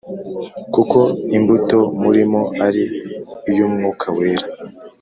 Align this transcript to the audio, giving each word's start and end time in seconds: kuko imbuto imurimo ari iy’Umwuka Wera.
kuko 0.73 0.99
imbuto 1.37 1.79
imurimo 1.95 2.41
ari 2.65 2.83
iy’Umwuka 3.49 4.07
Wera. 4.17 4.47